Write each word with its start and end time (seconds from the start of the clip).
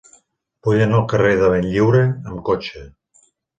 Vull 0.67 0.81
anar 0.85 0.97
al 1.01 1.05
carrer 1.11 1.35
de 1.43 1.51
Benlliure 1.55 2.03
amb 2.09 2.43
cotxe. 2.51 2.85